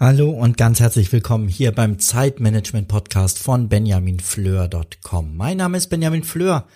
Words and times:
Hallo 0.00 0.30
und 0.30 0.56
ganz 0.56 0.80
herzlich 0.80 1.12
willkommen 1.12 1.48
hier 1.48 1.72
beim 1.72 1.98
Zeitmanagement 1.98 2.88
Podcast 2.88 3.38
von 3.38 3.68
benjaminfleur.com. 3.68 5.36
Mein 5.36 5.58
Name 5.58 5.76
ist 5.76 5.88
Benjamin 5.88 6.24
Fleur 6.24 6.66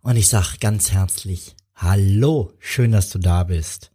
und 0.00 0.16
ich 0.16 0.28
sag 0.28 0.58
ganz 0.60 0.92
herzlich 0.92 1.56
Hallo, 1.74 2.52
schön, 2.60 2.92
dass 2.92 3.10
du 3.10 3.18
da 3.18 3.42
bist. 3.42 3.90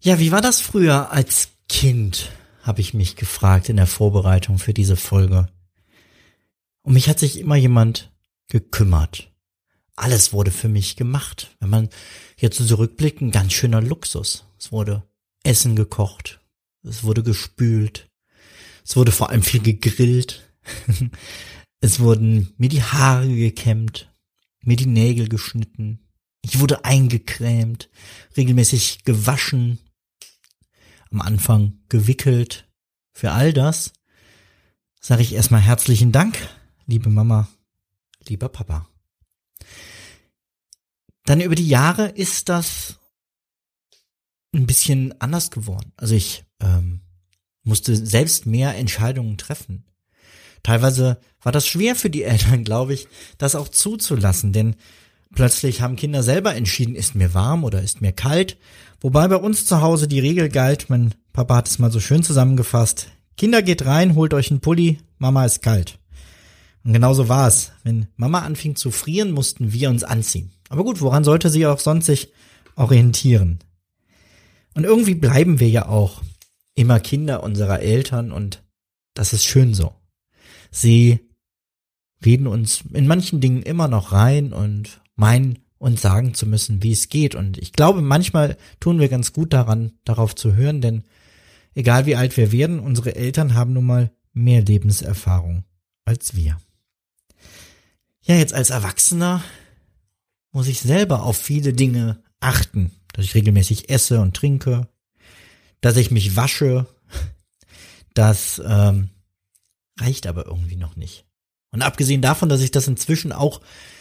Ja, 0.00 0.18
wie 0.18 0.32
war 0.32 0.42
das 0.42 0.60
früher 0.60 1.12
als 1.12 1.48
Kind, 1.68 2.30
habe 2.62 2.82
ich 2.82 2.92
mich 2.92 3.16
gefragt 3.16 3.68
in 3.70 3.76
der 3.76 3.86
Vorbereitung 3.86 4.58
für 4.58 4.74
diese 4.74 4.96
Folge. 4.96 5.48
Um 6.82 6.92
mich 6.92 7.08
hat 7.08 7.18
sich 7.18 7.38
immer 7.38 7.56
jemand 7.56 8.12
gekümmert. 8.48 9.27
Alles 9.98 10.32
wurde 10.32 10.52
für 10.52 10.68
mich 10.68 10.94
gemacht. 10.94 11.56
Wenn 11.58 11.70
man 11.70 11.88
jetzt 12.36 12.66
zurückblickt, 12.66 13.20
ein 13.20 13.32
ganz 13.32 13.52
schöner 13.52 13.82
Luxus. 13.82 14.44
Es 14.58 14.70
wurde 14.70 15.02
Essen 15.42 15.74
gekocht, 15.74 16.40
es 16.82 17.02
wurde 17.02 17.22
gespült, 17.22 18.08
es 18.84 18.96
wurde 18.96 19.12
vor 19.12 19.30
allem 19.30 19.42
viel 19.42 19.60
gegrillt, 19.60 20.52
es 21.80 22.00
wurden 22.00 22.52
mir 22.58 22.68
die 22.68 22.82
Haare 22.82 23.28
gekämmt, 23.28 24.12
mir 24.62 24.76
die 24.76 24.86
Nägel 24.86 25.28
geschnitten, 25.28 26.08
ich 26.42 26.60
wurde 26.60 26.84
eingecremt, 26.84 27.88
regelmäßig 28.36 29.04
gewaschen, 29.04 29.78
am 31.10 31.20
Anfang 31.20 31.80
gewickelt. 31.88 32.68
Für 33.12 33.32
all 33.32 33.52
das 33.52 33.92
sage 35.00 35.22
ich 35.22 35.32
erstmal 35.34 35.60
herzlichen 35.60 36.12
Dank, 36.12 36.36
liebe 36.86 37.10
Mama, 37.10 37.48
lieber 38.28 38.48
Papa. 38.48 38.88
Dann 41.28 41.42
über 41.42 41.54
die 41.54 41.68
Jahre 41.68 42.08
ist 42.08 42.48
das 42.48 42.96
ein 44.54 44.66
bisschen 44.66 45.20
anders 45.20 45.50
geworden. 45.50 45.92
Also 45.98 46.14
ich 46.14 46.44
ähm, 46.58 47.02
musste 47.64 47.94
selbst 47.96 48.46
mehr 48.46 48.74
Entscheidungen 48.76 49.36
treffen. 49.36 49.84
Teilweise 50.62 51.20
war 51.42 51.52
das 51.52 51.66
schwer 51.66 51.96
für 51.96 52.08
die 52.08 52.22
Eltern, 52.22 52.64
glaube 52.64 52.94
ich, 52.94 53.08
das 53.36 53.56
auch 53.56 53.68
zuzulassen, 53.68 54.54
denn 54.54 54.76
Plötzlich 55.34 55.82
haben 55.82 55.96
Kinder 55.96 56.22
selber 56.22 56.54
entschieden, 56.54 56.94
ist 56.94 57.14
mir 57.14 57.34
warm 57.34 57.62
oder 57.62 57.82
ist 57.82 58.00
mir 58.00 58.12
kalt. 58.12 58.56
Wobei 59.02 59.28
bei 59.28 59.36
uns 59.36 59.66
zu 59.66 59.82
Hause 59.82 60.08
die 60.08 60.20
Regel 60.20 60.48
galt, 60.48 60.88
mein 60.88 61.14
Papa 61.34 61.56
hat 61.56 61.68
es 61.68 61.78
mal 61.78 61.92
so 61.92 62.00
schön 62.00 62.22
zusammengefasst. 62.22 63.08
Kinder 63.36 63.60
geht 63.60 63.84
rein, 63.84 64.14
holt 64.14 64.32
euch 64.32 64.50
einen 64.50 64.60
Pulli, 64.60 65.00
Mama 65.18 65.44
ist 65.44 65.62
kalt. 65.62 65.98
Und 66.82 66.94
genauso 66.94 67.28
war 67.28 67.46
es. 67.46 67.72
Wenn 67.84 68.08
Mama 68.16 68.40
anfing 68.40 68.74
zu 68.74 68.90
frieren, 68.90 69.32
mussten 69.32 69.72
wir 69.72 69.90
uns 69.90 70.02
anziehen. 70.02 70.50
Aber 70.68 70.84
gut, 70.84 71.00
woran 71.00 71.24
sollte 71.24 71.50
sie 71.50 71.66
auch 71.66 71.78
sonst 71.78 72.06
sich 72.06 72.32
orientieren? 72.76 73.58
Und 74.74 74.84
irgendwie 74.84 75.14
bleiben 75.14 75.60
wir 75.60 75.68
ja 75.68 75.88
auch 75.88 76.22
immer 76.74 77.00
Kinder 77.00 77.42
unserer 77.42 77.80
Eltern 77.80 78.30
und 78.30 78.62
das 79.14 79.32
ist 79.32 79.44
schön 79.44 79.74
so. 79.74 79.94
Sie 80.70 81.20
reden 82.24 82.46
uns 82.46 82.84
in 82.92 83.06
manchen 83.06 83.40
Dingen 83.40 83.62
immer 83.62 83.88
noch 83.88 84.12
rein 84.12 84.52
und 84.52 85.00
meinen 85.16 85.58
uns 85.78 86.02
sagen 86.02 86.34
zu 86.34 86.46
müssen, 86.46 86.82
wie 86.82 86.92
es 86.92 87.08
geht. 87.08 87.34
Und 87.34 87.58
ich 87.58 87.72
glaube, 87.72 88.02
manchmal 88.02 88.56
tun 88.80 89.00
wir 89.00 89.08
ganz 89.08 89.32
gut 89.32 89.52
daran, 89.52 89.92
darauf 90.04 90.34
zu 90.34 90.54
hören, 90.54 90.80
denn 90.80 91.04
egal 91.74 92.06
wie 92.06 92.16
alt 92.16 92.36
wir 92.36 92.52
werden, 92.52 92.80
unsere 92.80 93.14
Eltern 93.14 93.54
haben 93.54 93.72
nun 93.72 93.86
mal 93.86 94.12
mehr 94.32 94.62
Lebenserfahrung 94.62 95.64
als 96.04 96.34
wir. 96.34 96.58
Ja, 98.22 98.34
jetzt 98.34 98.54
als 98.54 98.70
Erwachsener 98.70 99.42
muss 100.52 100.68
ich 100.68 100.80
selber 100.80 101.22
auf 101.22 101.36
viele 101.36 101.72
Dinge 101.72 102.22
achten, 102.40 102.92
dass 103.12 103.24
ich 103.24 103.34
regelmäßig 103.34 103.90
esse 103.90 104.20
und 104.20 104.36
trinke, 104.36 104.88
dass 105.80 105.96
ich 105.96 106.10
mich 106.10 106.36
wasche. 106.36 106.86
Das 108.14 108.60
ähm, 108.66 109.10
reicht 110.00 110.26
aber 110.26 110.46
irgendwie 110.46 110.74
noch 110.74 110.96
nicht. 110.96 111.24
Und 111.70 111.82
abgesehen 111.82 112.20
davon, 112.20 112.48
dass 112.48 112.62
ich 112.62 112.72
das 112.72 112.88
inzwischen 112.88 113.30
auch 113.30 113.60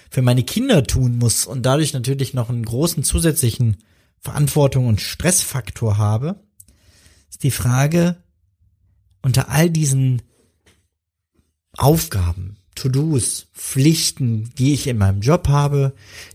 für 0.10 0.24
meine 0.24 0.44
Kinder 0.44 0.84
tun 0.84 1.18
muss 1.18 1.46
und 1.46 1.64
dadurch 1.68 1.94
natürlich 1.94 2.34
noch 2.34 2.50
einen 2.50 2.66
großen 2.66 3.04
zusätzlichen 3.04 3.78
Verantwortung 4.20 4.88
und 4.88 5.02
Stressfaktor 5.02 6.00
habe, 6.00 6.42
ist 7.30 7.44
die 7.44 7.52
Frage, 7.52 8.18
unter 9.22 9.50
all 9.50 9.70
diesen 9.70 10.22
Aufgaben, 11.74 12.58
To-Dos, 12.78 13.48
Pflichten, 13.54 14.52
die 14.58 14.74
ich 14.74 14.88
in 14.88 14.98
meinem 14.98 15.22
Job 15.22 15.48
habe, 15.48 15.94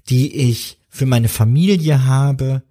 die 0.08 0.34
ich 0.34 0.78
für 0.88 1.06
meine 1.06 1.28
Familie 1.28 2.04
habe, 2.04 2.62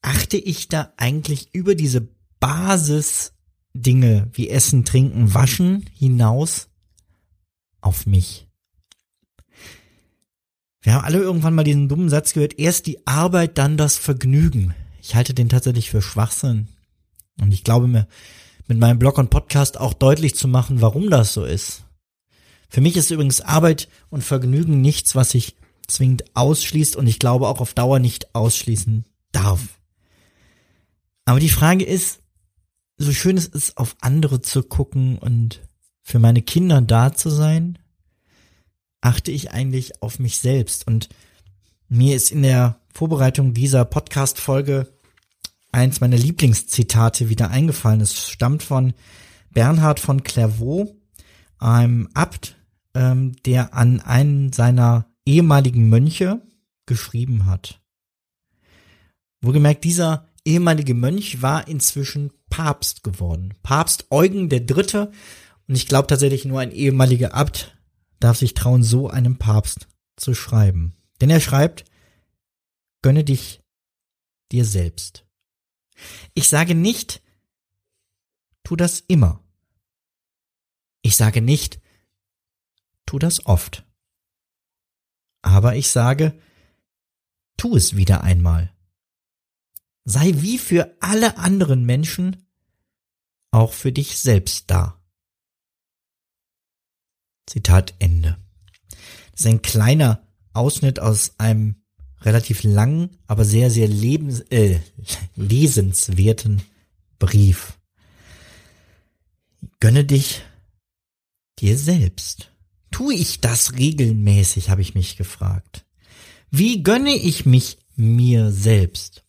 achte 0.00 0.36
ich 0.36 0.68
da 0.68 0.92
eigentlich 0.96 1.50
über 1.52 1.74
diese 1.74 2.08
Basis 2.40 3.32
Dinge 3.74 4.28
wie 4.32 4.48
Essen, 4.48 4.84
Trinken, 4.84 5.34
Waschen 5.34 5.84
hinaus 5.92 6.68
auf 7.80 8.06
mich? 8.06 8.48
Wir 10.80 10.94
haben 10.94 11.04
alle 11.04 11.18
irgendwann 11.18 11.54
mal 11.54 11.64
diesen 11.64 11.88
dummen 11.88 12.08
Satz 12.08 12.32
gehört, 12.32 12.58
erst 12.58 12.86
die 12.86 13.06
Arbeit, 13.06 13.58
dann 13.58 13.76
das 13.76 13.98
Vergnügen. 13.98 14.74
Ich 15.02 15.16
halte 15.16 15.34
den 15.34 15.48
tatsächlich 15.48 15.90
für 15.90 16.00
Schwachsinn. 16.00 16.68
Und 17.40 17.52
ich 17.52 17.64
glaube 17.64 17.88
mir, 17.88 18.06
mit 18.68 18.78
meinem 18.78 18.98
Blog 18.98 19.18
und 19.18 19.30
Podcast 19.30 19.78
auch 19.78 19.94
deutlich 19.94 20.34
zu 20.36 20.46
machen, 20.46 20.80
warum 20.80 21.10
das 21.10 21.32
so 21.32 21.44
ist. 21.44 21.82
Für 22.68 22.80
mich 22.80 22.96
ist 22.96 23.10
übrigens 23.10 23.40
Arbeit 23.40 23.88
und 24.10 24.22
Vergnügen 24.22 24.80
nichts, 24.80 25.14
was 25.14 25.30
sich 25.30 25.56
zwingend 25.86 26.24
ausschließt 26.34 26.96
und 26.96 27.06
ich 27.06 27.18
glaube 27.18 27.48
auch 27.48 27.60
auf 27.60 27.74
Dauer 27.74 27.98
nicht 27.98 28.34
ausschließen 28.34 29.04
darf. 29.32 29.78
Aber 31.24 31.40
die 31.40 31.48
Frage 31.48 31.84
ist, 31.84 32.20
so 32.98 33.12
schön 33.12 33.36
es 33.36 33.46
ist, 33.46 33.76
auf 33.78 33.96
andere 34.00 34.42
zu 34.42 34.62
gucken 34.62 35.18
und 35.18 35.60
für 36.02 36.18
meine 36.18 36.42
Kinder 36.42 36.80
da 36.80 37.12
zu 37.12 37.30
sein, 37.30 37.78
achte 39.00 39.30
ich 39.30 39.50
eigentlich 39.52 40.02
auf 40.02 40.18
mich 40.18 40.38
selbst. 40.38 40.86
Und 40.86 41.08
mir 41.88 42.16
ist 42.16 42.30
in 42.30 42.42
der 42.42 42.80
Vorbereitung 42.92 43.54
dieser 43.54 43.84
Podcast-Folge 43.84 44.92
eins 45.70 46.00
meiner 46.00 46.16
Lieblingszitate 46.16 47.28
wieder 47.28 47.50
eingefallen. 47.50 48.00
Es 48.00 48.28
stammt 48.28 48.62
von 48.62 48.94
Bernhard 49.50 50.00
von 50.00 50.22
Clairvaux, 50.22 50.96
einem 51.58 52.08
Abt, 52.14 52.56
ähm, 52.94 53.36
der 53.44 53.74
an 53.74 54.00
einen 54.00 54.52
seiner 54.52 55.06
ehemaligen 55.26 55.88
Mönche 55.88 56.42
geschrieben 56.86 57.46
hat. 57.46 57.80
Wohlgemerkt, 59.40 59.84
dieser 59.84 60.28
ehemalige 60.44 60.94
Mönch 60.94 61.42
war 61.42 61.68
inzwischen 61.68 62.32
Papst 62.50 63.04
geworden. 63.04 63.54
Papst 63.62 64.06
Eugen 64.10 64.48
der 64.48 64.60
Dritte. 64.60 65.12
Und 65.68 65.74
ich 65.74 65.86
glaube 65.86 66.06
tatsächlich 66.06 66.44
nur 66.44 66.60
ein 66.60 66.72
ehemaliger 66.72 67.34
Abt 67.34 67.76
darf 68.20 68.38
sich 68.38 68.54
trauen, 68.54 68.82
so 68.82 69.08
einem 69.08 69.36
Papst 69.36 69.86
zu 70.16 70.34
schreiben. 70.34 70.96
Denn 71.20 71.30
er 71.30 71.40
schreibt, 71.40 71.84
gönne 73.02 73.24
dich 73.24 73.60
dir 74.50 74.64
selbst. 74.64 75.24
Ich 76.34 76.48
sage 76.48 76.74
nicht, 76.74 77.22
tu 78.64 78.76
das 78.76 79.00
immer. 79.00 79.42
Ich 81.02 81.16
sage 81.16 81.42
nicht, 81.42 81.80
tu 83.08 83.18
das 83.18 83.46
oft. 83.46 83.86
Aber 85.40 85.76
ich 85.76 85.90
sage, 85.90 86.38
tu 87.56 87.74
es 87.74 87.96
wieder 87.96 88.22
einmal. 88.22 88.70
Sei 90.04 90.32
wie 90.36 90.58
für 90.58 90.94
alle 91.00 91.38
anderen 91.38 91.86
Menschen 91.86 92.46
auch 93.50 93.72
für 93.72 93.92
dich 93.92 94.18
selbst 94.18 94.70
da. 94.70 95.02
Zitat 97.46 97.94
Ende. 97.98 98.36
Das 99.32 99.40
ist 99.40 99.46
ein 99.46 99.62
kleiner 99.62 100.26
Ausschnitt 100.52 101.00
aus 101.00 101.38
einem 101.38 101.82
relativ 102.20 102.62
langen, 102.62 103.16
aber 103.26 103.46
sehr, 103.46 103.70
sehr 103.70 103.88
lebens 103.88 104.40
äh, 104.50 104.80
lesenswerten 105.34 106.60
Brief. 107.18 107.78
Gönne 109.80 110.04
dich 110.04 110.42
dir 111.58 111.78
selbst. 111.78 112.52
Tue 112.90 113.14
ich 113.14 113.40
das 113.40 113.74
regelmäßig, 113.74 114.70
habe 114.70 114.80
ich 114.80 114.94
mich 114.94 115.16
gefragt. 115.16 115.84
Wie 116.50 116.82
gönne 116.82 117.14
ich 117.14 117.46
mich 117.46 117.78
mir 117.96 118.50
selbst? 118.50 119.24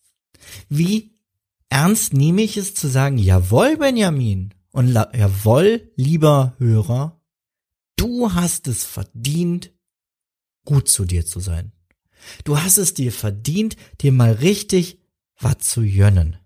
Wie 0.70 1.12
ernst 1.70 2.14
nehme 2.14 2.42
ich 2.42 2.58
es 2.58 2.74
zu 2.74 2.88
sagen, 2.88 3.18
jawohl, 3.18 3.78
Benjamin, 3.78 4.54
und 4.72 4.94
jawohl, 4.94 5.92
lieber 5.96 6.56
Hörer, 6.60 7.20
du 7.96 8.34
hast 8.34 8.68
es 8.68 8.84
verdient, 8.84 9.72
gut 10.66 10.88
zu 10.88 11.06
dir 11.06 11.26
zu 11.26 11.40
sein. 11.40 11.72
Du 12.44 12.60
hast 12.60 12.78
es 12.78 12.94
dir 12.94 13.12
verdient, 13.12 13.76
dir 14.02 14.12
mal 14.12 14.34
richtig 14.34 15.00
was 15.40 15.60
zu 15.60 15.82
jönnen. 15.82 16.38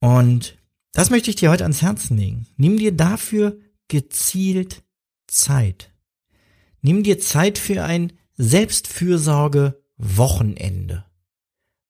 Und 0.00 0.58
das 0.92 1.10
möchte 1.10 1.30
ich 1.30 1.36
dir 1.36 1.50
heute 1.50 1.64
ans 1.64 1.82
Herzen 1.82 2.16
legen. 2.16 2.46
Nimm 2.56 2.76
dir 2.76 2.92
dafür 2.92 3.58
gezielt 3.88 4.82
Zeit. 5.30 5.90
Nimm 6.82 7.02
dir 7.02 7.18
Zeit 7.18 7.58
für 7.58 7.84
ein 7.84 8.12
Selbstfürsorge-Wochenende. 8.36 11.04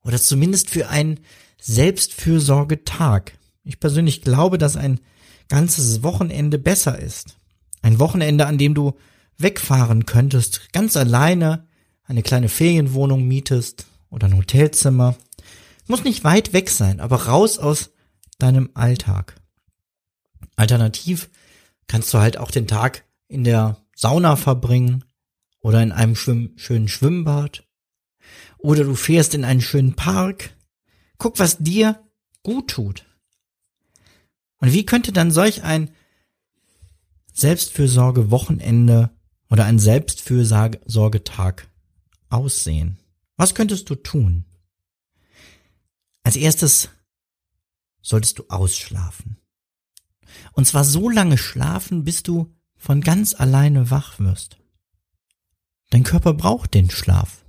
Oder 0.03 0.21
zumindest 0.21 0.71
für 0.71 0.89
einen 0.89 1.21
Selbstfürsorgetag. 1.61 3.33
Ich 3.65 3.81
persönlich 3.81 4.23
glaube, 4.23 4.59
dass 4.59 4.77
ein 4.77 5.01
ganzes 5.49 6.03
Wochenende 6.03 6.59
besser 6.59 6.99
ist. 6.99 7.37
Ein 7.83 7.99
Wochenende, 7.99 8.47
an 8.47 8.59
dem 8.59 8.75
du 8.75 8.99
wegfahren 9.37 10.07
könntest, 10.07 10.73
ganz 10.73 10.97
alleine 10.97 11.67
eine 12.05 12.23
kleine 12.23 12.49
Ferienwohnung 12.49 13.27
mietest 13.27 13.87
oder 14.11 14.27
ein 14.27 14.37
Hotelzimmer. 14.37 15.17
Muss 15.87 16.05
nicht 16.05 16.25
weit 16.25 16.53
weg 16.53 16.71
sein, 16.71 17.01
aber 17.01 17.27
raus 17.27 17.59
aus 17.59 17.91
deinem 18.39 18.71
Alltag. 18.75 19.37
Alternativ 20.57 21.31
kannst 21.87 22.13
du 22.13 22.19
halt 22.19 22.37
auch 22.37 22.51
den 22.51 22.67
Tag 22.67 23.05
in 23.31 23.45
der 23.45 23.77
Sauna 23.95 24.37
verbringen 24.37 25.05
oder 25.61 25.83
in 25.83 25.93
einem 25.93 26.17
schwimm 26.17 26.53
schönen 26.57 26.89
Schwimmbad 26.89 27.67
oder 28.59 28.85
du 28.85 28.95
fährst 28.95 29.35
in 29.35 29.45
einen 29.45 29.61
schönen 29.61 29.95
Park. 29.95 30.57
Guck, 31.17 31.39
was 31.39 31.59
dir 31.59 32.03
gut 32.43 32.69
tut. 32.69 33.07
Und 34.59 34.73
wie 34.73 34.85
könnte 34.85 35.13
dann 35.13 35.31
solch 35.31 35.63
ein 35.63 35.91
Selbstfürsorge-Wochenende 37.33 39.11
oder 39.49 39.65
ein 39.65 39.79
Selbstfürsorgetag 39.79 41.69
aussehen? 42.29 42.99
Was 43.37 43.55
könntest 43.55 43.89
du 43.89 43.95
tun? 43.95 44.45
Als 46.25 46.37
erstes 46.37 46.91
solltest 48.03 48.39
du 48.39 48.45
ausschlafen. 48.49 49.39
Und 50.53 50.67
zwar 50.67 50.85
so 50.85 51.09
lange 51.09 51.39
schlafen, 51.39 52.05
bis 52.05 52.23
du 52.23 52.55
von 52.81 53.03
ganz 53.03 53.35
alleine 53.35 53.91
wach 53.91 54.19
wirst. 54.19 54.57
Dein 55.91 56.03
Körper 56.03 56.33
braucht 56.33 56.73
den 56.73 56.91
Schlaf. 56.91 57.45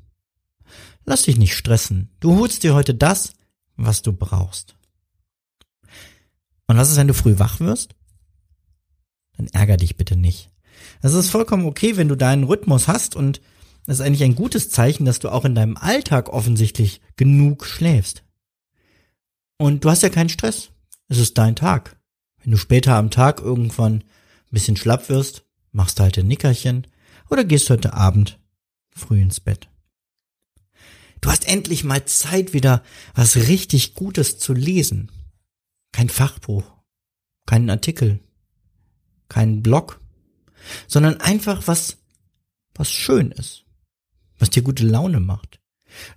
Lass 1.06 1.24
dich 1.24 1.38
nicht 1.38 1.56
stressen. 1.56 2.10
Du 2.20 2.38
holst 2.38 2.64
dir 2.64 2.74
heute 2.74 2.94
das, 2.94 3.34
was 3.78 4.02
du 4.02 4.12
brauchst. 4.12 4.76
Und 6.68 6.78
was 6.78 6.92
ist, 6.92 6.98
wenn 6.98 7.08
du 7.08 7.14
früh 7.14 7.40
wach 7.40 7.62
wirst? 7.62 7.96
Dann 9.38 9.48
ärger 9.48 9.78
dich 9.78 9.96
bitte 9.96 10.18
nicht. 10.18 10.50
Es 11.02 11.14
ist 11.14 11.30
vollkommen 11.30 11.66
okay, 11.66 11.96
wenn 11.96 12.10
du 12.10 12.16
deinen 12.16 12.44
Rhythmus 12.44 12.90
hast 12.90 13.16
und 13.16 13.42
es 13.88 14.00
ist 14.00 14.06
eigentlich 14.06 14.24
ein 14.24 14.36
gutes 14.36 14.70
Zeichen, 14.70 15.06
dass 15.06 15.20
du 15.20 15.30
auch 15.30 15.46
in 15.46 15.56
deinem 15.56 15.78
Alltag 15.78 16.30
offensichtlich 16.30 17.02
genug 17.16 17.66
schläfst. 17.66 18.24
Und 19.58 19.86
du 19.86 19.90
hast 19.90 20.04
ja 20.04 20.10
keinen 20.10 20.30
Stress. 20.30 20.72
Es 21.08 21.18
ist 21.18 21.38
dein 21.38 21.56
Tag. 21.56 21.98
Wenn 22.44 22.52
du 22.52 22.58
später 22.58 22.96
am 22.96 23.12
Tag 23.12 23.40
irgendwann 23.40 24.04
bisschen 24.52 24.78
schlapp 24.78 25.10
wirst, 25.10 25.46
machst 25.72 26.00
halt 26.00 26.18
ein 26.18 26.28
Nickerchen 26.28 26.88
oder 27.30 27.44
gehst 27.44 27.70
heute 27.70 27.94
Abend 27.94 28.40
früh 28.90 29.22
ins 29.22 29.40
Bett. 29.40 29.70
Du 31.22 31.30
hast 31.30 31.48
endlich 31.48 31.84
mal 31.84 32.04
Zeit, 32.06 32.54
wieder 32.54 32.84
was 33.14 33.36
richtig 33.36 33.94
Gutes 33.94 34.40
zu 34.40 34.54
lesen. 34.54 35.12
Kein 35.92 36.10
Fachbuch, 36.10 36.64
keinen 37.46 37.70
Artikel, 37.70 38.20
keinen 39.30 39.62
Blog, 39.62 40.02
sondern 40.88 41.20
einfach 41.20 41.68
was, 41.68 41.98
was 42.74 42.90
schön 42.90 43.32
ist, 43.32 43.66
was 44.40 44.50
dir 44.50 44.64
gute 44.64 44.86
Laune 44.86 45.20
macht. 45.20 45.60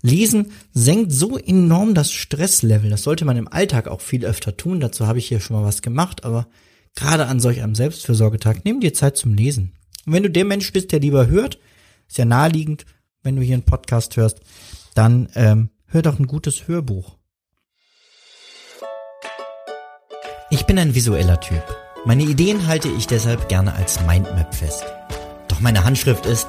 Lesen 0.03 0.53
senkt 0.73 1.13
so 1.13 1.37
enorm 1.37 1.95
das 1.95 2.13
Stresslevel. 2.13 2.91
Das 2.91 3.03
sollte 3.03 3.25
man 3.25 3.37
im 3.37 3.49
Alltag 3.49 3.89
auch 3.89 4.01
viel 4.01 4.25
öfter 4.25 4.57
tun. 4.57 4.81
Dazu 4.81 5.07
habe 5.07 5.19
ich 5.19 5.27
hier 5.27 5.41
schon 5.41 5.57
mal 5.57 5.65
was 5.65 5.83
gemacht, 5.83 6.25
aber 6.25 6.47
gerade 6.95 7.27
an 7.27 7.41
solch 7.41 7.63
einem 7.63 7.75
Selbstfürsorgetag, 7.75 8.59
nimm 8.65 8.81
dir 8.81 8.95
Zeit 8.95 9.17
zum 9.17 9.35
Lesen. 9.35 9.73
Und 10.07 10.13
wenn 10.13 10.23
du 10.23 10.31
der 10.31 10.45
Mensch 10.45 10.73
bist, 10.73 10.93
der 10.93 11.01
lieber 11.01 11.27
hört, 11.27 11.59
ist 12.09 12.19
ja 12.19 12.25
naheliegend, 12.25 12.85
wenn 13.23 13.37
du 13.37 13.43
hier 13.43 13.55
einen 13.55 13.65
Podcast 13.65 14.17
hörst, 14.17 14.41
dann 14.95 15.29
ähm, 15.35 15.71
hör 15.87 16.03
doch 16.03 16.19
ein 16.19 16.27
gutes 16.27 16.69
Hörbuch. 16.69 17.17
Ich 20.51 20.67
bin 20.67 20.79
ein 20.79 20.95
visueller 20.95 21.41
Typ. 21.41 21.65
Meine 22.05 22.23
Ideen 22.23 22.67
halte 22.67 22.89
ich 22.89 23.07
deshalb 23.07 23.49
gerne 23.49 23.75
als 23.75 24.05
Mindmap 24.07 24.55
fest. 24.55 24.85
Doch 25.49 25.61
meine 25.61 25.85
Handschrift 25.85 26.27
ist, 26.27 26.47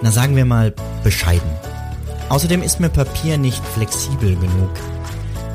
na 0.00 0.12
sagen 0.12 0.36
wir 0.36 0.44
mal, 0.44 0.72
bescheiden. 1.02 1.50
Außerdem 2.28 2.62
ist 2.62 2.80
mir 2.80 2.88
Papier 2.88 3.36
nicht 3.36 3.64
flexibel 3.64 4.36
genug. 4.36 4.70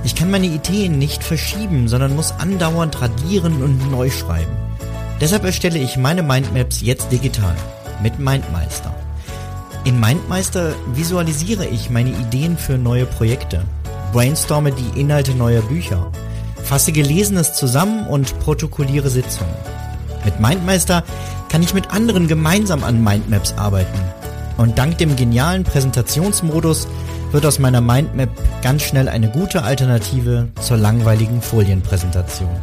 Ich 0.03 0.15
kann 0.15 0.31
meine 0.31 0.47
Ideen 0.47 0.97
nicht 0.97 1.23
verschieben, 1.23 1.87
sondern 1.87 2.15
muss 2.15 2.31
andauernd 2.31 3.01
radieren 3.01 3.61
und 3.61 3.91
neu 3.91 4.09
schreiben. 4.09 4.51
Deshalb 5.19 5.45
erstelle 5.45 5.77
ich 5.77 5.97
meine 5.97 6.23
Mindmaps 6.23 6.81
jetzt 6.81 7.11
digital 7.11 7.55
mit 8.01 8.17
Mindmeister. 8.17 8.95
In 9.83 9.99
Mindmeister 9.99 10.73
visualisiere 10.93 11.67
ich 11.67 11.91
meine 11.91 12.09
Ideen 12.09 12.57
für 12.57 12.77
neue 12.77 13.05
Projekte, 13.05 13.63
brainstorme 14.11 14.71
die 14.71 14.99
Inhalte 14.99 15.35
neuer 15.35 15.61
Bücher, 15.61 16.11
fasse 16.63 16.91
Gelesenes 16.91 17.53
zusammen 17.53 18.07
und 18.07 18.39
protokolliere 18.39 19.09
Sitzungen. 19.09 19.53
Mit 20.25 20.39
Mindmeister 20.39 21.03
kann 21.49 21.61
ich 21.61 21.73
mit 21.73 21.91
anderen 21.91 22.27
gemeinsam 22.27 22.83
an 22.83 23.03
Mindmaps 23.03 23.53
arbeiten 23.53 23.99
und 24.57 24.77
dank 24.77 24.97
dem 24.97 25.15
genialen 25.15 25.63
Präsentationsmodus 25.63 26.87
wird 27.31 27.45
aus 27.45 27.59
meiner 27.59 27.81
Mindmap 27.81 28.29
ganz 28.61 28.83
schnell 28.83 29.07
eine 29.07 29.29
gute 29.29 29.63
Alternative 29.63 30.49
zur 30.59 30.77
langweiligen 30.77 31.41
Folienpräsentation. 31.41 32.55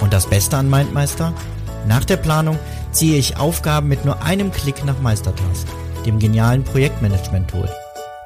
Und 0.00 0.12
das 0.12 0.26
Beste 0.26 0.56
an 0.56 0.70
Mindmeister? 0.70 1.32
Nach 1.86 2.04
der 2.04 2.16
Planung 2.16 2.58
ziehe 2.92 3.18
ich 3.18 3.36
Aufgaben 3.36 3.88
mit 3.88 4.04
nur 4.04 4.22
einem 4.22 4.50
Klick 4.52 4.84
nach 4.84 5.00
Meistertask, 5.00 5.66
dem 6.06 6.18
genialen 6.18 6.64
Projektmanagement-Tool. 6.64 7.68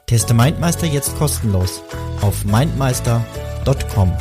Teste 0.07 0.33
Mindmeister 0.33 0.87
jetzt 0.87 1.17
kostenlos 1.19 1.83
auf 2.23 2.45
mindmeister.com. 2.45 4.12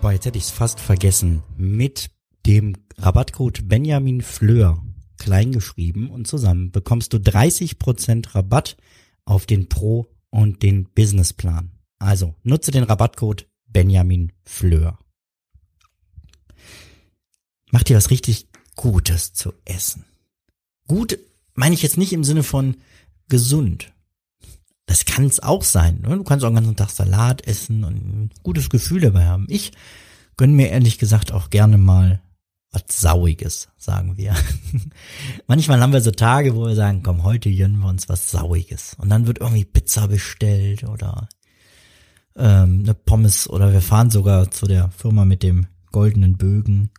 Boah, 0.00 0.12
jetzt 0.12 0.26
hätte 0.26 0.38
ich 0.38 0.44
es 0.44 0.50
fast 0.50 0.80
vergessen. 0.80 1.42
Mit 1.56 2.10
dem 2.46 2.76
Rabattcode 2.98 3.68
Benjamin 3.68 4.20
Fleur 4.20 4.82
kleingeschrieben 5.18 6.10
und 6.10 6.26
zusammen 6.26 6.72
bekommst 6.72 7.12
du 7.12 7.18
30% 7.18 8.34
Rabatt 8.34 8.76
auf 9.24 9.46
den 9.46 9.68
Pro 9.68 10.08
und 10.30 10.62
den 10.62 10.84
Businessplan. 10.94 11.70
Also 11.98 12.34
nutze 12.42 12.70
den 12.70 12.84
Rabattcode 12.84 13.46
Benjamin 13.66 14.32
Fleur. 14.44 14.98
Mach 17.70 17.82
dir 17.82 17.96
was 17.96 18.10
richtig 18.10 18.48
Gutes 18.74 19.32
zu 19.32 19.52
essen. 19.64 20.04
Gut 20.88 21.18
meine 21.54 21.74
ich 21.74 21.82
jetzt 21.82 21.98
nicht 21.98 22.12
im 22.12 22.24
Sinne 22.24 22.42
von 22.42 22.76
gesund. 23.28 23.92
Das 24.86 25.04
kann 25.04 25.26
es 25.26 25.40
auch 25.40 25.62
sein. 25.62 26.00
Ne? 26.00 26.16
Du 26.16 26.24
kannst 26.24 26.44
auch 26.44 26.48
den 26.48 26.56
ganzen 26.56 26.76
Tag 26.76 26.90
Salat 26.90 27.46
essen 27.46 27.84
und 27.84 27.94
ein 27.94 28.30
gutes 28.42 28.68
Gefühl 28.68 29.00
dabei 29.00 29.26
haben. 29.26 29.46
Ich 29.48 29.72
gönne 30.36 30.52
mir 30.54 30.70
ehrlich 30.70 30.98
gesagt 30.98 31.32
auch 31.32 31.50
gerne 31.50 31.78
mal 31.78 32.20
was 32.72 32.84
Sauiges, 32.88 33.68
sagen 33.76 34.16
wir. 34.16 34.34
Manchmal 35.46 35.80
haben 35.80 35.92
wir 35.92 36.00
so 36.00 36.10
Tage, 36.10 36.56
wo 36.56 36.66
wir 36.66 36.74
sagen, 36.74 37.02
komm, 37.02 37.22
heute 37.22 37.54
gönnen 37.54 37.78
wir 37.78 37.88
uns 37.88 38.08
was 38.08 38.30
Sauiges. 38.30 38.94
Und 38.98 39.10
dann 39.10 39.26
wird 39.26 39.40
irgendwie 39.40 39.64
Pizza 39.64 40.08
bestellt 40.08 40.84
oder 40.84 41.28
ähm, 42.34 42.80
eine 42.82 42.94
Pommes 42.94 43.48
oder 43.48 43.72
wir 43.72 43.82
fahren 43.82 44.10
sogar 44.10 44.50
zu 44.50 44.66
der 44.66 44.90
Firma 44.90 45.24
mit 45.24 45.42
dem 45.42 45.66
goldenen 45.90 46.38
Bögen. 46.38 46.90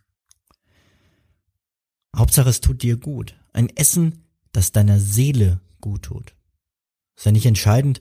Hauptsache, 2.16 2.48
es 2.48 2.60
tut 2.60 2.82
dir 2.82 2.96
gut. 2.96 3.34
Ein 3.52 3.68
Essen, 3.68 4.24
das 4.52 4.70
deiner 4.70 5.00
Seele 5.00 5.60
gut 5.80 6.02
tut. 6.02 6.34
Ist 7.16 7.26
ja 7.26 7.32
nicht 7.32 7.46
entscheidend. 7.46 8.00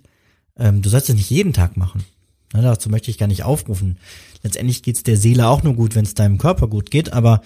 Ähm, 0.57 0.83
du 0.83 0.89
sollst 0.89 1.09
es 1.09 1.15
nicht 1.15 1.31
jeden 1.31 1.53
Tag 1.53 1.75
machen. 1.75 2.05
Na, 2.53 2.61
dazu 2.61 2.89
möchte 2.89 3.09
ich 3.09 3.17
gar 3.17 3.25
nicht 3.25 3.43
aufrufen. 3.43 3.97
Letztendlich 4.43 4.83
geht's 4.83 5.01
der 5.01 5.17
Seele 5.17 5.47
auch 5.47 5.63
nur 5.63 5.73
gut, 5.73 5.95
wenn 5.95 6.05
es 6.05 6.13
deinem 6.13 6.37
Körper 6.37 6.67
gut 6.67 6.91
geht, 6.91 7.11
aber 7.11 7.41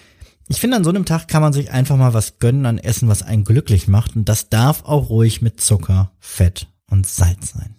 ich 0.47 0.59
finde, 0.59 0.77
an 0.77 0.83
so 0.83 0.89
einem 0.89 1.05
Tag 1.05 1.27
kann 1.27 1.41
man 1.41 1.53
sich 1.53 1.71
einfach 1.71 1.97
mal 1.97 2.13
was 2.13 2.39
gönnen 2.39 2.65
an 2.65 2.77
Essen, 2.77 3.09
was 3.09 3.21
einen 3.21 3.43
glücklich 3.43 3.87
macht. 3.87 4.15
Und 4.15 4.29
das 4.29 4.49
darf 4.49 4.83
auch 4.83 5.09
ruhig 5.09 5.41
mit 5.41 5.59
Zucker, 5.59 6.11
Fett 6.19 6.67
und 6.89 7.05
Salz 7.05 7.51
sein. 7.51 7.75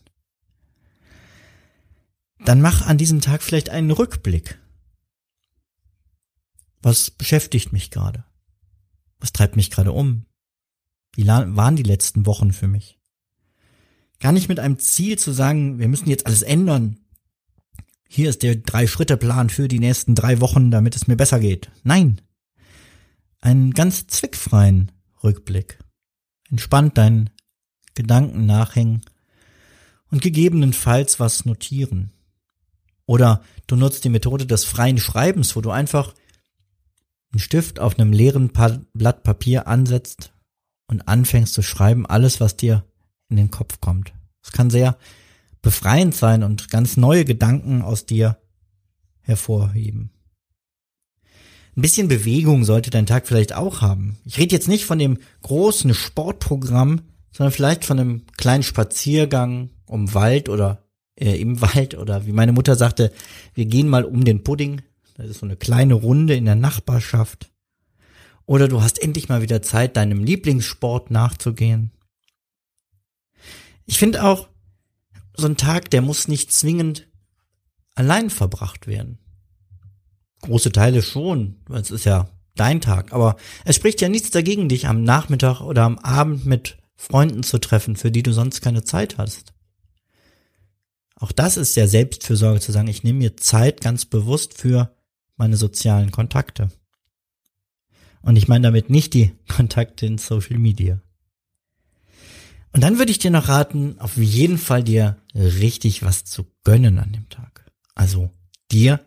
Dann 2.45 2.61
mach 2.61 2.87
an 2.87 2.99
diesem 2.99 3.21
Tag 3.21 3.43
vielleicht 3.43 3.71
einen 3.71 3.91
Rückblick. 3.91 4.59
Was 6.83 7.11
beschäftigt 7.11 7.73
mich 7.73 7.91
gerade? 7.91 8.25
Was 9.19 9.33
treibt 9.33 9.57
mich 9.57 9.71
gerade 9.71 9.93
um? 9.93 10.27
Wie 11.15 11.27
waren 11.27 11.77
die 11.77 11.83
letzten 11.83 12.27
Wochen 12.27 12.53
für 12.53 12.69
mich? 12.69 12.99
Gar 14.21 14.33
nicht 14.33 14.49
mit 14.49 14.61
einem 14.61 14.79
Ziel 14.79 15.19
zu 15.19 15.33
sagen, 15.33 15.79
wir 15.79 15.89
müssen 15.89 16.09
jetzt 16.09 16.27
alles 16.27 16.43
ändern. 16.43 16.99
Hier 18.09 18.31
ist 18.31 18.43
der 18.43 18.57
Drei-Schritte-Plan 18.57 19.51
für 19.51 19.69
die 19.69 19.81
nächsten 19.81 20.15
drei 20.15 20.41
Wochen, 20.41 20.71
damit 20.71 20.97
es 20.97 21.07
mir 21.07 21.17
besser 21.17 21.41
geht. 21.41 21.71
Nein. 21.83 22.21
Einen 23.41 23.73
ganz 23.73 24.07
zweckfreien 24.07 24.93
Rückblick. 25.23 25.79
Entspannt 26.51 26.99
deinen 26.99 27.31
Gedanken 27.95 28.47
nachhängen 28.47 29.03
und 30.11 30.23
gegebenenfalls 30.23 31.21
was 31.21 31.45
notieren. 31.45 32.11
Oder 33.07 33.43
du 33.67 33.77
nutzt 33.77 34.05
die 34.05 34.11
Methode 34.11 34.47
des 34.47 34.65
freien 34.65 34.99
Schreibens, 34.99 35.57
wo 35.57 35.61
du 35.61 35.71
einfach 35.71 36.15
einen 37.33 37.41
Stift 37.41 37.81
auf 37.81 37.99
einem 37.99 38.13
leeren 38.13 38.51
Blatt 38.95 39.23
Papier 39.23 39.67
ansetzt 39.67 40.33
und 40.87 41.07
anfängst 41.09 41.55
zu 41.55 41.63
schreiben, 41.63 42.07
alles, 42.07 42.41
was 42.41 42.57
dir 42.57 42.85
in 43.29 43.37
den 43.37 43.51
Kopf 43.51 43.81
kommt. 43.81 44.13
Es 44.43 44.53
kann 44.53 44.71
sehr 44.71 44.99
befreiend 45.63 46.15
sein 46.15 46.43
und 46.43 46.71
ganz 46.71 46.97
neue 46.97 47.25
Gedanken 47.25 47.83
aus 47.83 48.07
dir 48.07 48.39
hervorheben. 49.21 50.11
Ein 51.79 51.83
bisschen 51.83 52.09
Bewegung 52.09 52.65
sollte 52.65 52.91
dein 52.91 53.07
Tag 53.07 53.29
vielleicht 53.29 53.55
auch 53.55 53.83
haben. 53.83 54.19
Ich 54.25 54.37
rede 54.37 54.53
jetzt 54.53 54.67
nicht 54.67 54.85
von 54.85 54.99
dem 54.99 55.19
großen 55.43 55.95
Sportprogramm, 55.95 57.03
sondern 57.31 57.53
vielleicht 57.53 57.85
von 57.85 58.01
einem 58.01 58.27
kleinen 58.37 58.65
Spaziergang 58.65 59.71
um 59.87 60.13
Wald 60.13 60.49
oder 60.49 60.83
äh, 61.15 61.41
im 61.41 61.61
Wald 61.61 61.97
oder 61.97 62.27
wie 62.27 62.33
meine 62.33 62.51
Mutter 62.51 62.75
sagte, 62.75 63.13
wir 63.55 63.67
gehen 63.67 63.87
mal 63.87 64.05
um 64.05 64.25
den 64.25 64.43
Pudding. 64.43 64.83
Das 65.15 65.29
ist 65.29 65.39
so 65.39 65.47
eine 65.47 65.55
kleine 65.55 65.95
Runde 65.95 66.35
in 66.35 66.47
der 66.47 66.57
Nachbarschaft. 66.57 67.49
Oder 68.45 68.67
du 68.67 68.83
hast 68.83 69.01
endlich 69.01 69.29
mal 69.29 69.43
wieder 69.43 69.63
Zeit, 69.63 69.97
deinem 69.97 70.25
Lieblingssport 70.25 71.13
nachzugehen. 71.13 71.93
Ich 73.87 73.99
finde 73.99 74.25
auch, 74.25 74.49
so 75.33 75.47
ein 75.47 75.57
Tag, 75.57 75.91
der 75.91 76.03
muss 76.03 76.27
nicht 76.27 76.53
zwingend 76.53 77.07
allein 77.95 78.31
verbracht 78.31 78.89
werden. 78.89 79.21
Große 80.43 80.73
Teile 80.73 81.03
schon, 81.03 81.57
weil 81.67 81.81
es 81.81 81.91
ist 81.91 82.05
ja 82.05 82.29
dein 82.55 82.81
Tag, 82.81 83.13
aber 83.13 83.37
es 83.65 83.77
spricht 83.77 84.01
ja 84.01 84.09
nichts 84.09 84.31
dagegen, 84.31 84.69
dich 84.69 84.87
am 84.87 85.03
Nachmittag 85.03 85.61
oder 85.61 85.85
am 85.85 85.99
Abend 85.99 86.47
mit 86.47 86.79
Freunden 86.97 87.43
zu 87.43 87.59
treffen, 87.59 87.97
für 87.97 88.11
die 88.11 88.23
du 88.23 88.33
sonst 88.33 88.61
keine 88.61 88.83
Zeit 88.83 89.19
hast. 89.19 89.53
Auch 91.15 91.33
das 91.33 91.57
ist 91.57 91.77
ja 91.77 91.87
Selbstfürsorge 91.87 92.61
zu 92.61 92.73
sagen, 92.73 92.89
ich 92.89 93.03
nehme 93.03 93.19
mir 93.19 93.37
Zeit 93.37 93.81
ganz 93.81 94.05
bewusst 94.05 94.55
für 94.55 94.95
meine 95.37 95.57
sozialen 95.57 96.11
Kontakte. 96.11 96.69
Und 98.23 98.37
ich 98.37 98.49
meine 98.49 98.63
damit 98.63 98.91
nicht 98.91 99.15
die 99.15 99.33
Kontakte 99.49 100.07
in 100.07 100.19
Social 100.19 100.59
Media. 100.59 101.01
Und 102.73 102.83
dann 102.83 102.99
würde 102.99 103.11
ich 103.11 103.19
dir 103.19 103.31
noch 103.31 103.49
raten, 103.49 103.99
auf 103.99 104.17
jeden 104.17 104.59
Fall 104.59 104.85
dir 104.85 105.17
richtig 105.35 106.03
was 106.03 106.25
zu 106.25 106.47
gönnen 106.65 106.99
an 106.99 107.13
dem 107.13 107.29
Tag. 107.29 107.65
Also 107.95 108.31
dir 108.71 109.01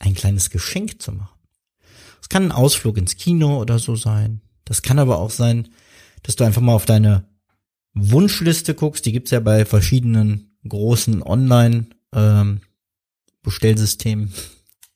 ein 0.00 0.14
kleines 0.14 0.50
Geschenk 0.50 1.00
zu 1.00 1.12
machen. 1.12 1.38
Es 2.20 2.28
kann 2.28 2.44
ein 2.44 2.52
Ausflug 2.52 2.96
ins 2.96 3.16
Kino 3.16 3.60
oder 3.60 3.78
so 3.78 3.94
sein. 3.94 4.40
Das 4.64 4.82
kann 4.82 4.98
aber 4.98 5.18
auch 5.18 5.30
sein, 5.30 5.68
dass 6.22 6.36
du 6.36 6.44
einfach 6.44 6.60
mal 6.60 6.74
auf 6.74 6.86
deine 6.86 7.28
Wunschliste 7.94 8.74
guckst. 8.74 9.06
Die 9.06 9.12
gibt's 9.12 9.30
ja 9.30 9.40
bei 9.40 9.64
verschiedenen 9.64 10.56
großen 10.68 11.22
Online 11.22 11.86
ähm. 12.12 12.60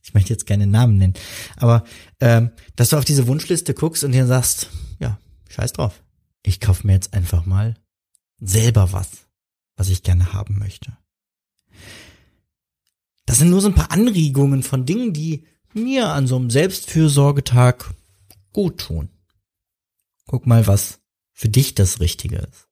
Ich 0.02 0.12
möchte 0.12 0.32
jetzt 0.32 0.46
keine 0.46 0.66
Namen 0.66 0.99
nennen, 0.99 1.14
aber 1.56 1.84
ähm, 2.20 2.50
dass 2.76 2.90
du 2.90 2.99
auf 2.99 3.06
diese 3.06 3.26
Wunschliste 3.26 3.73
guckst 3.73 4.04
und 4.04 4.12
dir 4.12 4.26
sagst, 4.26 4.68
ja, 4.99 5.18
scheiß 5.49 5.73
drauf. 5.73 6.02
Ich 6.42 6.61
kaufe 6.61 6.87
mir 6.87 6.92
jetzt 6.92 7.14
einfach 7.14 7.46
mal 7.46 7.75
selber 8.38 8.92
was, 8.92 9.08
was 9.76 9.88
ich 9.88 10.02
gerne 10.02 10.34
haben 10.34 10.58
möchte. 10.58 10.96
Das 13.26 13.38
sind 13.38 13.50
nur 13.50 13.61
so 13.61 13.69
ein 13.69 13.75
paar 13.75 13.90
Anregungen 13.90 14.62
von 14.62 14.85
Dingen, 14.87 15.12
die 15.12 15.47
mir 15.73 16.09
an 16.11 16.26
so 16.26 16.37
einem 16.37 16.50
Selbstfürsorgetag 16.50 17.95
gut 18.52 18.78
tun. 18.78 19.09
Guck 20.26 20.47
mal, 20.47 20.66
was 20.66 21.00
für 21.33 21.49
dich 21.49 21.75
das 21.75 22.00
Richtige 22.00 22.37
ist. 22.37 22.69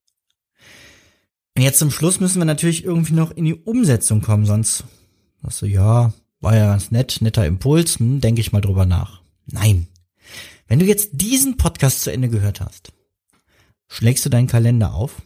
Und 1.57 1.63
jetzt 1.63 1.79
zum 1.79 1.91
Schluss 1.91 2.21
müssen 2.21 2.39
wir 2.39 2.47
natürlich 2.47 2.85
irgendwie 2.85 3.13
noch 3.13 3.31
in 3.31 3.45
die 3.45 3.55
Umsetzung 3.55 4.23
kommen, 4.23 4.47
sonst 4.47 4.85
sagst 5.43 5.63
du, 5.63 5.67
ja, 5.67 6.13
war 6.41 6.57
ja 6.57 6.67
ganz 6.69 6.91
nett, 6.91 7.19
netter 7.21 7.47
Impuls, 7.47 7.99
hm, 7.99 8.21
denke 8.21 8.41
ich 8.41 8.53
mal 8.53 8.61
drüber 8.61 8.87
nach. 8.87 9.23
Nein. 9.47 9.87
Wenn 10.67 10.79
du 10.79 10.87
jetzt 10.87 11.11
diesen 11.13 11.57
Podcast 11.57 12.03
zu 12.03 12.11
Ende 12.11 12.29
gehört 12.29 12.61
hast, 12.61 12.93
schlägst 13.89 14.25
du 14.25 14.31
deinen 14.31 14.47
Kalender 14.47 14.95
auf, 14.95 15.21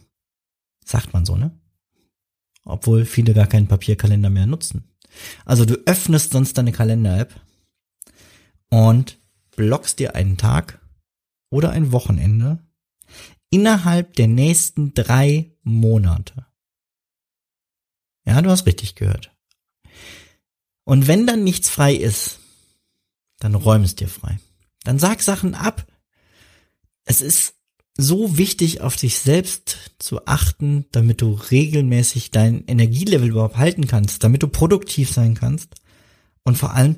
sagt 0.83 1.13
man 1.13 1.25
so, 1.25 1.37
ne? 1.37 1.57
Obwohl 2.65 3.05
viele 3.05 3.33
gar 3.33 3.47
keinen 3.47 3.67
Papierkalender 3.67 4.29
mehr 4.29 4.45
nutzen. 4.45 4.83
Also 5.45 5.65
du 5.65 5.75
öffnest 5.85 6.31
sonst 6.31 6.57
deine 6.57 6.71
Kalender-App 6.71 7.39
und 8.69 9.19
blockst 9.55 9.99
dir 9.99 10.15
einen 10.15 10.37
Tag 10.37 10.79
oder 11.49 11.71
ein 11.71 11.91
Wochenende 11.91 12.59
innerhalb 13.49 14.15
der 14.15 14.27
nächsten 14.27 14.93
drei 14.93 15.51
Monate. 15.63 16.45
Ja, 18.25 18.41
du 18.41 18.49
hast 18.49 18.65
richtig 18.65 18.95
gehört. 18.95 19.31
Und 20.83 21.07
wenn 21.07 21.25
dann 21.27 21.43
nichts 21.43 21.69
frei 21.69 21.93
ist, 21.93 22.39
dann 23.39 23.55
räum 23.55 23.83
es 23.83 23.95
dir 23.95 24.07
frei. 24.07 24.39
Dann 24.83 24.99
sag 24.99 25.21
Sachen 25.21 25.55
ab. 25.55 25.85
Es 27.03 27.21
ist 27.21 27.56
so 27.97 28.37
wichtig, 28.37 28.81
auf 28.81 28.95
dich 28.95 29.17
selbst 29.17 29.91
zu 29.99 30.25
achten, 30.25 30.85
damit 30.91 31.21
du 31.21 31.33
regelmäßig 31.33 32.31
dein 32.31 32.63
Energielevel 32.65 33.29
überhaupt 33.29 33.57
halten 33.57 33.87
kannst, 33.87 34.23
damit 34.23 34.43
du 34.43 34.47
produktiv 34.47 35.11
sein 35.11 35.33
kannst. 35.33 35.75
Und 36.43 36.57
vor 36.57 36.73
allem, 36.73 36.95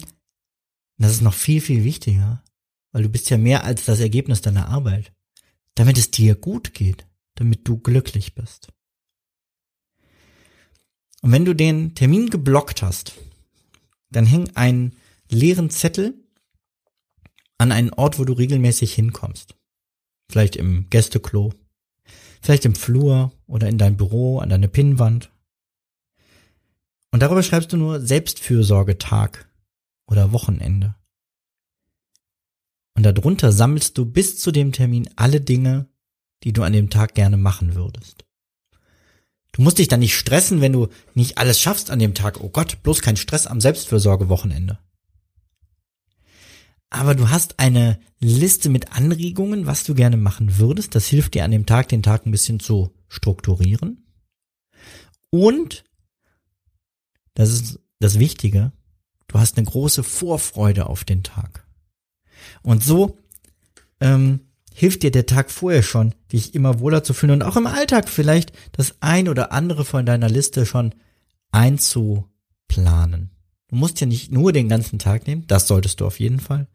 das 0.97 1.13
ist 1.13 1.21
noch 1.21 1.33
viel, 1.33 1.61
viel 1.61 1.83
wichtiger, 1.83 2.43
weil 2.91 3.03
du 3.03 3.09
bist 3.09 3.29
ja 3.29 3.37
mehr 3.37 3.63
als 3.63 3.85
das 3.85 3.99
Ergebnis 3.99 4.41
deiner 4.41 4.67
Arbeit 4.67 5.13
damit 5.79 5.97
es 5.97 6.11
dir 6.11 6.35
gut 6.35 6.73
geht, 6.73 7.07
damit 7.35 7.65
du 7.65 7.77
glücklich 7.77 8.35
bist. 8.35 8.67
Und 11.21 11.31
wenn 11.31 11.45
du 11.45 11.55
den 11.55 11.95
Termin 11.95 12.29
geblockt 12.29 12.81
hast, 12.81 13.13
dann 14.09 14.25
häng 14.25 14.53
einen 14.57 14.97
leeren 15.29 15.69
Zettel 15.69 16.21
an 17.57 17.71
einen 17.71 17.93
Ort, 17.93 18.19
wo 18.19 18.25
du 18.25 18.33
regelmäßig 18.33 18.93
hinkommst. 18.93 19.55
Vielleicht 20.29 20.55
im 20.55 20.89
Gästeklo, 20.89 21.53
vielleicht 22.41 22.65
im 22.65 22.75
Flur 22.75 23.31
oder 23.47 23.67
in 23.67 23.77
dein 23.77 23.97
Büro, 23.97 24.39
an 24.39 24.49
deine 24.49 24.67
Pinnwand. 24.67 25.31
Und 27.11 27.21
darüber 27.21 27.41
schreibst 27.41 27.73
du 27.73 27.77
nur 27.77 27.99
Selbstfürsorgetag 27.99 29.47
oder 30.07 30.31
Wochenende. 30.31 30.95
Und 32.95 33.03
darunter 33.03 33.51
sammelst 33.51 33.97
du 33.97 34.05
bis 34.05 34.39
zu 34.39 34.51
dem 34.51 34.71
Termin 34.71 35.09
alle 35.15 35.41
Dinge, 35.41 35.87
die 36.43 36.53
du 36.53 36.63
an 36.63 36.73
dem 36.73 36.89
Tag 36.89 37.15
gerne 37.15 37.37
machen 37.37 37.75
würdest. 37.75 38.25
Du 39.51 39.61
musst 39.61 39.79
dich 39.79 39.87
dann 39.87 40.01
nicht 40.01 40.15
stressen, 40.15 40.61
wenn 40.61 40.73
du 40.73 40.89
nicht 41.15 41.37
alles 41.37 41.59
schaffst 41.59 41.89
an 41.89 41.99
dem 41.99 42.13
Tag. 42.13 42.39
Oh 42.39 42.49
Gott, 42.49 42.83
bloß 42.83 43.01
kein 43.01 43.17
Stress 43.17 43.47
am 43.47 43.61
Selbstfürsorgewochenende. 43.61 44.77
Aber 46.89 47.15
du 47.15 47.29
hast 47.29 47.59
eine 47.59 47.99
Liste 48.19 48.69
mit 48.69 48.93
Anregungen, 48.93 49.65
was 49.65 49.83
du 49.83 49.93
gerne 49.93 50.17
machen 50.17 50.57
würdest. 50.57 50.95
Das 50.95 51.05
hilft 51.07 51.35
dir 51.35 51.43
an 51.43 51.51
dem 51.51 51.65
Tag, 51.65 51.89
den 51.89 52.03
Tag 52.03 52.25
ein 52.25 52.31
bisschen 52.31 52.59
zu 52.59 52.93
strukturieren. 53.07 54.05
Und, 55.29 55.83
das 57.35 57.49
ist 57.49 57.79
das 57.99 58.17
Wichtige, 58.17 58.71
du 59.27 59.39
hast 59.39 59.57
eine 59.57 59.67
große 59.67 60.03
Vorfreude 60.03 60.87
auf 60.87 61.03
den 61.03 61.23
Tag. 61.23 61.67
Und 62.63 62.83
so 62.83 63.17
ähm, 63.99 64.41
hilft 64.73 65.03
dir 65.03 65.11
der 65.11 65.25
Tag 65.25 65.51
vorher 65.51 65.83
schon, 65.83 66.15
dich 66.31 66.55
immer 66.55 66.79
wohler 66.79 67.03
zu 67.03 67.13
fühlen 67.13 67.33
und 67.33 67.43
auch 67.43 67.57
im 67.57 67.67
Alltag 67.67 68.09
vielleicht 68.09 68.53
das 68.71 68.95
ein 69.01 69.29
oder 69.29 69.51
andere 69.51 69.85
von 69.85 70.05
deiner 70.05 70.29
Liste 70.29 70.65
schon 70.65 70.95
einzuplanen. 71.51 73.31
Du 73.69 73.75
musst 73.75 74.01
ja 74.01 74.07
nicht 74.07 74.31
nur 74.31 74.51
den 74.51 74.67
ganzen 74.67 74.99
Tag 74.99 75.27
nehmen, 75.27 75.45
das 75.47 75.67
solltest 75.67 76.01
du 76.01 76.05
auf 76.05 76.19
jeden 76.19 76.39
Fall. 76.39 76.67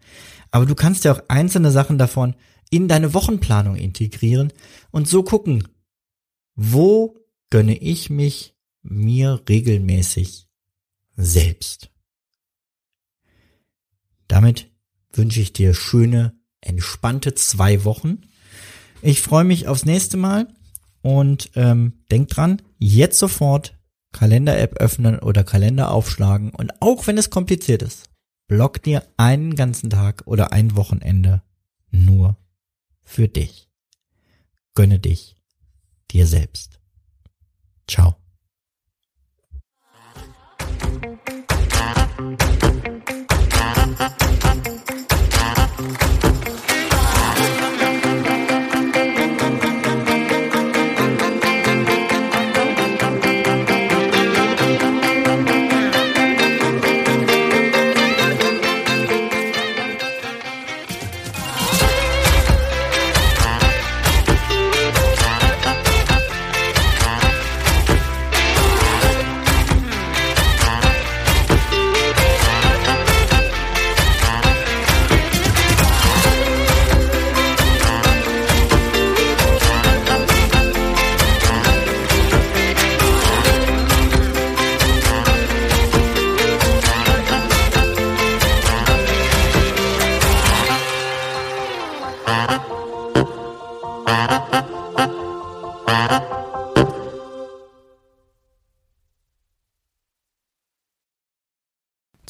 Aber 0.51 0.65
du 0.65 0.75
kannst 0.75 1.05
ja 1.05 1.13
auch 1.13 1.23
einzelne 1.29 1.71
Sachen 1.71 1.99
davon 1.99 2.37
in 2.71 2.89
deine 2.89 3.15
Wochenplanung 3.15 3.77
integrieren 3.77 4.53
und 4.91 5.09
so 5.09 5.23
gucken, 5.23 5.69
wo 6.55 7.17
gönne 7.51 7.77
ich 7.77 8.11
mich 8.11 8.55
mir 8.83 9.43
regelmäßig 9.49 10.49
selbst. 11.17 11.91
Damit 14.29 14.71
wünsche 15.13 15.41
ich 15.41 15.53
dir 15.53 15.75
schöne, 15.75 16.39
entspannte 16.61 17.35
zwei 17.35 17.85
Wochen. 17.85 18.23
Ich 19.03 19.21
freue 19.21 19.45
mich 19.45 19.69
aufs 19.69 19.85
nächste 19.85 20.17
Mal 20.17 20.49
und 21.03 21.51
ähm, 21.55 22.05
denk 22.11 22.29
dran, 22.29 22.63
jetzt 22.79 23.19
sofort 23.19 23.77
Kalender-App 24.15 24.77
öffnen 24.79 25.19
oder 25.19 25.45
Kalender 25.45 25.91
aufschlagen 25.91 26.51
und 26.51 26.73
auch 26.81 27.07
wenn 27.07 27.19
es 27.19 27.29
kompliziert 27.29 27.83
ist, 27.83 28.09
block 28.47 28.83
dir 28.83 29.03
einen 29.19 29.57
ganzen 29.57 29.91
Tag 29.91 30.23
oder 30.25 30.53
ein 30.53 30.77
Wochenende 30.77 31.43
nur 31.91 32.37
für 33.03 33.29
dich. 33.29 33.69
gönne 34.75 34.99
dich 34.99 35.37
dir 36.11 36.27
selbst. 36.27 36.81
Ciao. 37.87 38.17